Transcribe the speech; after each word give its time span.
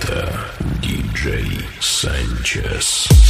Это 0.00 0.40
диджей 0.80 1.68
Санчес. 1.80 3.29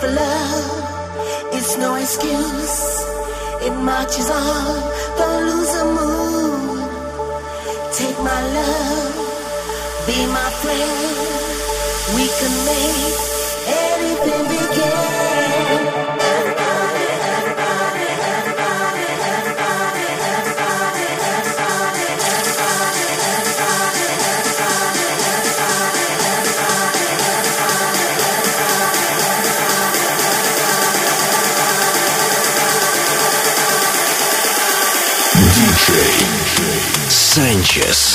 for 0.00 0.08
love, 0.08 1.52
it's 1.52 1.76
no 1.76 1.94
excuse. 1.96 3.04
It 3.60 3.74
marches 3.84 4.30
on, 4.30 4.76
don't 5.18 5.44
lose 5.50 5.74
a 5.82 5.84
mood. 5.96 6.90
Take 7.92 8.18
my 8.30 8.40
love, 8.56 9.14
be 10.06 10.18
my 10.38 10.50
friend. 10.62 11.20
We 12.16 12.24
can 12.38 12.54
make 12.64 13.49
Sanchez. 37.70 38.09